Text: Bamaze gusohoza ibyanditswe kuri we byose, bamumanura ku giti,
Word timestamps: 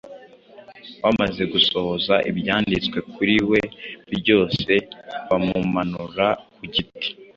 Bamaze 1.03 1.43
gusohoza 1.53 2.15
ibyanditswe 2.29 2.97
kuri 3.13 3.35
we 3.49 3.61
byose, 4.17 4.71
bamumanura 5.27 6.27
ku 6.55 6.63
giti, 6.73 7.07